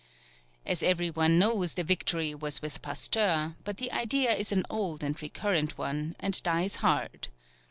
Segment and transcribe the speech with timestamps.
[0.65, 5.03] As every one knows, the victory was with Pasteur, but the idea is an old
[5.03, 7.27] and recurrent one, and dies hard.